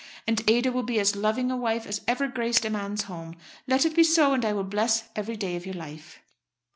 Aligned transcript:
And 0.25 0.41
Ada 0.49 0.71
will 0.71 0.81
be 0.81 0.99
as 0.99 1.15
loving 1.15 1.51
a 1.51 1.55
wife 1.55 1.85
as 1.85 2.01
ever 2.07 2.27
graced 2.27 2.65
a 2.65 2.71
man's 2.71 3.03
home. 3.03 3.35
Let 3.67 3.85
it 3.85 3.95
be 3.95 4.03
so, 4.03 4.33
and 4.33 4.43
I 4.43 4.51
will 4.51 4.63
bless 4.63 5.03
every 5.15 5.35
day 5.37 5.55
of 5.55 5.63
your 5.67 5.75
life." 5.75 6.17